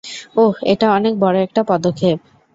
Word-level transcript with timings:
ওহ, 0.35 0.53
এটা 0.63 0.87
অনেক 0.93 1.13
বড় 1.19 1.37
একটা 1.41 1.61
পদক্ষেপ। 1.63 2.17